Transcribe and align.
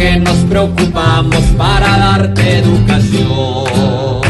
Porque 0.00 0.16
nos 0.16 0.36
preocupamos 0.48 1.42
para 1.58 1.98
darte 1.98 2.60
educación. 2.60 4.22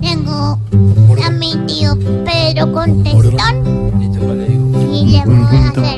Tengo 0.00 0.58
a 1.22 1.30
mi 1.30 1.54
tío 1.66 1.94
Pedro 2.24 2.72
Contestón. 2.72 3.92
Y 4.94 5.08
le 5.08 5.24
voy 5.26 5.44
a 5.56 5.68
hacer 5.68 5.95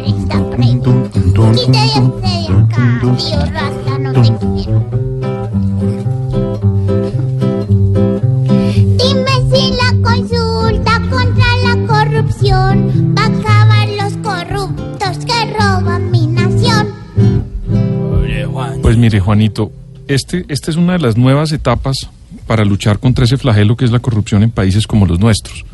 Pues 18.89 18.97
mire, 18.97 19.21
Juanito, 19.21 19.71
este, 20.07 20.47
esta 20.49 20.71
es 20.71 20.79
una 20.79 20.95
de 20.95 21.01
las 21.01 21.19
nuevas 21.19 21.53
etapas 21.53 22.09
para 22.47 22.65
luchar 22.65 22.99
contra 22.99 23.27
ese 23.27 23.37
flagelo 23.37 23.77
que 23.77 23.85
es 23.85 23.91
la 23.91 23.99
corrupción 23.99 24.43
en 24.43 24.51
países 24.51 24.87
como 24.87 25.05
los 25.05 25.21
nuestros. 25.21 25.67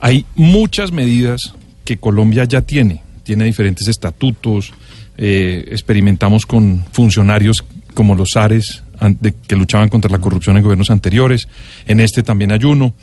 Hay 0.00 0.24
muchas 0.36 0.90
medidas 0.90 1.52
que 1.84 1.98
Colombia 1.98 2.44
ya 2.44 2.62
tiene. 2.62 3.02
Tiene 3.24 3.44
diferentes 3.44 3.88
estatutos, 3.88 4.72
eh, 5.18 5.66
experimentamos 5.70 6.46
con 6.46 6.82
funcionarios 6.92 7.62
como 7.92 8.14
los 8.14 8.34
ARES 8.38 8.84
an- 8.98 9.18
de- 9.20 9.34
que 9.34 9.54
luchaban 9.56 9.90
contra 9.90 10.10
la 10.10 10.18
corrupción 10.18 10.56
en 10.56 10.62
gobiernos 10.62 10.88
anteriores, 10.90 11.46
en 11.86 12.00
este 12.00 12.22
también 12.22 12.52
hay 12.52 12.64
uno. 12.64 12.94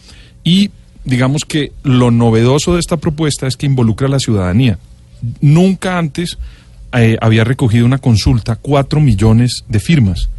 Y 0.44 0.72
digamos 1.06 1.46
que 1.46 1.74
lo 1.84 2.10
novedoso 2.10 2.74
de 2.74 2.80
esta 2.80 2.98
propuesta 2.98 3.46
es 3.46 3.56
que 3.56 3.68
involucra 3.68 4.08
a 4.08 4.10
la 4.10 4.20
ciudadanía. 4.20 4.80
Nunca 5.42 6.00
antes 6.00 6.40
eh, 7.04 7.18
había 7.22 7.44
recogido 7.44 7.86
una 7.86 7.98
consulta 7.98 8.56
cuatro 8.56 9.00
millones 9.00 9.64
de 9.68 9.80
firmas 9.80 10.30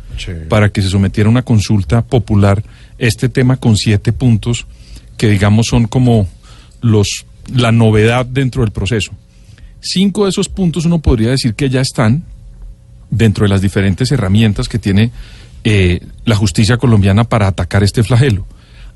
para 0.49 0.71
que 0.71 0.83
se 0.83 0.89
sometiera 0.89 1.29
a 1.29 1.31
una 1.31 1.43
consulta 1.43 2.03
popular 2.03 2.63
este 2.99 3.29
tema 3.29 3.57
con 3.57 3.77
siete 3.77 4.13
puntos 4.13 4.67
que 5.17 5.29
digamos 5.29 5.67
son 5.69 5.87
como 5.87 6.27
los 6.81 7.25
la 7.55 7.73
novedad 7.73 8.27
dentro 8.27 8.63
del 8.63 8.73
proceso. 8.73 9.13
Cinco 9.81 10.25
de 10.25 10.31
esos 10.31 10.49
puntos 10.49 10.85
uno 10.85 10.99
podría 10.99 11.31
decir 11.31 11.55
que 11.55 11.71
ya 11.71 11.81
están 11.81 12.25
dentro 13.11 13.45
de 13.45 13.49
las 13.49 13.63
diferentes 13.63 14.11
herramientas 14.13 14.69
que 14.69 14.79
tiene 14.79 15.13
eh, 15.65 16.01
la 16.25 16.37
justicia 16.37 16.77
colombiana 16.77 17.25
para 17.25 17.47
atacar 17.47 17.83
este 17.83 18.03
flagelo. 18.03 18.47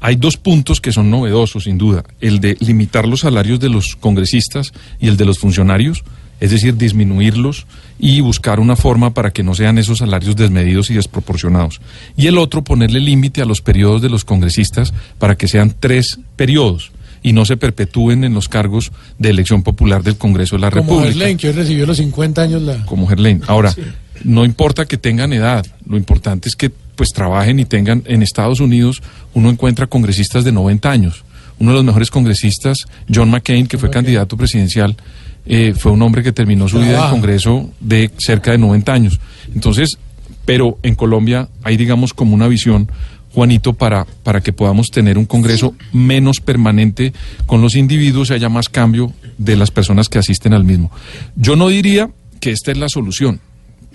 Hay 0.01 0.17
dos 0.17 0.37
puntos 0.37 0.81
que 0.81 0.91
son 0.91 1.11
novedosos, 1.11 1.65
sin 1.65 1.79
duda. 1.79 2.03
El 2.21 2.41
de 2.41 2.57
limitar 2.59 3.07
los 3.07 3.21
salarios 3.21 3.61
de 3.61 3.69
los 3.69 3.95
congresistas 3.95 4.73
y 5.01 5.07
el 5.07 5.17
de 5.17 5.25
los 5.25 5.39
funcionarios, 5.39 6.03
es 6.43 6.51
decir, 6.51 6.77
disminuirlos 6.77 7.67
y 8.01 8.21
buscar 8.21 8.59
una 8.59 8.75
forma 8.75 9.15
para 9.15 9.31
que 9.31 9.45
no 9.45 9.55
sean 9.55 9.79
esos 9.79 9.99
salarios 9.99 10.35
desmedidos 10.35 10.91
y 10.91 10.95
desproporcionados. 10.95 11.81
Y 12.17 12.27
el 12.27 12.37
otro, 12.37 12.65
ponerle 12.65 12.99
límite 12.99 13.43
a 13.43 13.45
los 13.45 13.61
periodos 13.61 14.03
de 14.03 14.09
los 14.09 14.25
congresistas 14.25 14.93
para 15.21 15.37
que 15.37 15.47
sean 15.47 15.73
tres 15.79 16.19
periodos 16.35 16.91
y 17.23 17.33
no 17.33 17.45
se 17.45 17.57
perpetúen 17.57 18.25
en 18.25 18.35
los 18.35 18.49
cargos 18.49 18.91
de 19.21 19.31
elección 19.31 19.63
popular 19.63 20.03
del 20.03 20.17
Congreso 20.17 20.57
de 20.57 20.63
la 20.63 20.71
Como 20.73 20.83
República 20.83 21.13
Gerlain, 21.13 21.37
que 21.39 21.47
hoy 21.47 21.53
recibió 21.53 21.87
los 21.87 21.99
50 21.99 22.43
años 22.43 22.63
la... 22.63 22.85
como 22.87 23.07
Gerlain. 23.07 23.41
Ahora, 23.47 23.73
no 24.25 24.45
importa 24.45 24.85
que 24.87 24.97
tengan 24.97 25.33
edad, 25.33 25.65
lo 25.87 25.97
importante 25.97 26.49
es 26.49 26.57
que 26.57 26.73
pues 26.97 27.11
trabajen 27.11 27.61
y 27.61 27.67
tengan 27.67 28.03
en 28.07 28.21
Estados 28.21 28.59
Unidos 28.59 29.01
uno 29.33 29.49
encuentra 29.49 29.87
congresistas 29.87 30.43
de 30.43 30.51
90 30.51 30.91
años. 30.91 31.25
Uno 31.61 31.71
de 31.71 31.77
los 31.77 31.85
mejores 31.85 32.11
congresistas, 32.11 32.79
John 33.15 33.31
McCain, 33.31 33.69
que 33.69 33.79
fue 33.79 33.91
candidato 33.91 34.37
presidencial, 34.37 34.97
eh, 35.47 35.75
fue 35.77 35.93
un 35.93 36.03
hombre 36.03 36.23
que 36.23 36.33
terminó 36.33 36.69
su 36.69 36.77
vida 36.77 36.85
en 36.85 36.91
el 36.91 36.97
Trabaja. 36.97 37.13
Congreso 37.13 37.71
de 37.81 38.11
cerca 38.19 38.53
de 38.53 38.59
90 38.59 38.93
años. 38.93 39.21
Entonces, 39.55 39.99
pero 40.45 40.79
en 40.83 40.95
Colombia 40.95 41.49
hay, 41.63 41.77
digamos, 41.77 42.15
como 42.15 42.35
una 42.35 42.49
visión, 42.49 42.91
Juanito, 43.33 43.73
para, 43.73 44.07
para 44.23 44.41
que 44.41 44.53
podamos 44.53 44.91
tener 44.91 45.19
un 45.19 45.27
Congreso 45.27 45.75
menos 45.93 46.41
permanente 46.41 47.13
con 47.47 47.63
los 47.63 47.75
individuos 47.75 48.31
y 48.31 48.35
haya 48.35 48.49
más 48.49 48.69
cambio 48.69 49.13
de 49.39 49.57
las 49.57 49.71
personas 49.71 50.09
que 50.09 50.19
asisten 50.19 50.53
al 50.53 50.65
mismo. 50.65 50.91
Yo 51.37 51.57
no 51.57 51.69
diría 51.69 52.11
que 52.41 52.51
esta 52.51 52.73
es 52.73 52.79
la 52.79 52.89
solución, 52.89 53.41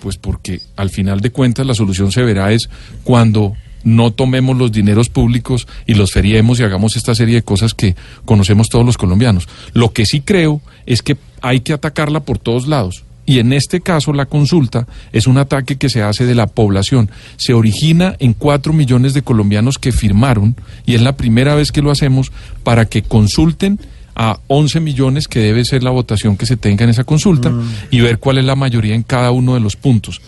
pues 0.00 0.16
porque 0.16 0.60
al 0.76 0.90
final 0.90 1.20
de 1.20 1.30
cuentas 1.30 1.66
la 1.66 1.74
solución 1.74 2.12
se 2.12 2.22
verá 2.22 2.52
es 2.52 2.68
cuando 3.04 3.54
no 3.84 4.12
tomemos 4.12 4.56
los 4.56 4.72
dineros 4.72 5.08
públicos 5.08 5.66
y 5.86 5.94
los 5.94 6.12
feriemos 6.12 6.58
y 6.58 6.64
hagamos 6.64 6.96
esta 6.96 7.14
serie 7.14 7.36
de 7.36 7.42
cosas 7.42 7.74
que 7.74 7.94
conocemos 8.24 8.68
todos 8.68 8.84
los 8.84 8.96
colombianos. 8.96 9.48
Lo 9.72 9.92
que 9.92 10.04
sí 10.04 10.20
creo 10.20 10.60
es 10.86 11.02
que 11.02 11.16
hay 11.42 11.60
que 11.60 11.72
atacarla 11.72 12.20
por 12.20 12.38
todos 12.38 12.66
lados. 12.66 13.04
Y 13.28 13.40
en 13.40 13.52
este 13.52 13.82
caso 13.82 14.14
la 14.14 14.24
consulta 14.24 14.86
es 15.12 15.26
un 15.26 15.36
ataque 15.36 15.76
que 15.76 15.90
se 15.90 16.02
hace 16.02 16.24
de 16.24 16.34
la 16.34 16.46
población. 16.46 17.10
Se 17.36 17.52
origina 17.52 18.16
en 18.20 18.32
cuatro 18.32 18.72
millones 18.72 19.12
de 19.12 19.20
colombianos 19.20 19.78
que 19.78 19.92
firmaron 19.92 20.56
y 20.86 20.94
es 20.94 21.02
la 21.02 21.16
primera 21.16 21.54
vez 21.54 21.70
que 21.70 21.82
lo 21.82 21.90
hacemos 21.90 22.32
para 22.64 22.86
que 22.86 23.02
consulten 23.02 23.78
a 24.14 24.40
11 24.46 24.80
millones 24.80 25.28
que 25.28 25.40
debe 25.40 25.66
ser 25.66 25.82
la 25.82 25.90
votación 25.90 26.38
que 26.38 26.46
se 26.46 26.56
tenga 26.56 26.84
en 26.84 26.90
esa 26.90 27.04
consulta 27.04 27.52
y 27.90 28.00
ver 28.00 28.18
cuál 28.18 28.38
es 28.38 28.46
la 28.46 28.56
mayoría 28.56 28.94
en 28.94 29.02
cada 29.02 29.30
uno 29.30 29.52
de 29.52 29.60
los 29.60 29.76
puntos. 29.76 30.22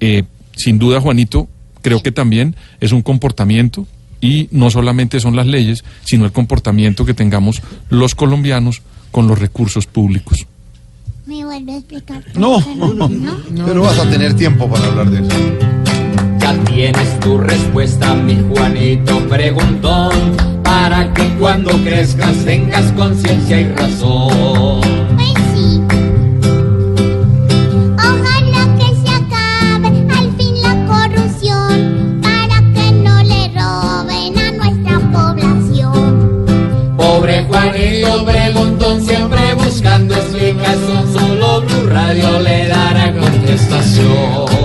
Eh, 0.00 0.24
sin 0.56 0.78
duda, 0.78 1.00
Juanito, 1.00 1.48
creo 1.82 2.02
que 2.02 2.10
también 2.10 2.56
es 2.80 2.92
un 2.92 3.02
comportamiento 3.02 3.86
y 4.22 4.48
no 4.50 4.70
solamente 4.70 5.20
son 5.20 5.36
las 5.36 5.46
leyes, 5.46 5.84
sino 6.04 6.24
el 6.24 6.32
comportamiento 6.32 7.04
que 7.04 7.12
tengamos 7.12 7.62
los 7.90 8.14
colombianos 8.14 8.80
con 9.10 9.28
los 9.28 9.38
recursos 9.38 9.86
públicos. 9.86 10.46
¿Me 11.26 11.44
vuelve 11.44 11.72
a 11.72 11.76
explicar? 11.78 12.22
No, 12.36 12.60
¿No? 12.76 13.08
pero 13.66 13.82
vas 13.82 13.98
a 13.98 14.08
tener 14.08 14.34
tiempo 14.34 14.68
para 14.68 14.86
hablar 14.86 15.10
de 15.10 15.26
eso. 15.26 15.36
Ya 16.38 16.54
tienes 16.64 17.20
tu 17.20 17.36
respuesta, 17.38 18.14
mi 18.14 18.36
Juanito 18.48 19.18
preguntón, 19.28 20.12
para 20.62 21.12
que 21.14 21.28
cuando 21.38 21.72
crezcas 21.82 22.32
tengas 22.44 22.92
conciencia 22.92 23.60
y 23.60 23.72
razón. 23.72 24.80
Pues 25.16 25.34
sí. 25.52 25.82
Ojalá 27.96 28.76
que 28.78 28.94
se 29.02 29.08
acabe 29.12 29.88
al 30.14 30.36
fin 30.36 30.62
la 30.62 30.86
corrupción 30.86 32.20
para 32.22 32.60
que 32.72 32.92
no 32.92 33.22
le 33.24 33.48
roben 33.48 34.38
a 34.38 34.52
nuestra 34.52 35.00
población. 35.10 36.46
Pobre 36.96 37.44
Juanito 37.44 38.24
preguntón, 38.24 39.02
siempre 39.04 39.54
buscando 39.54 40.14
explicación, 40.14 41.12
Radio 42.06 42.38
le 42.38 42.68
dará 42.68 43.12
contestación. 43.12 44.55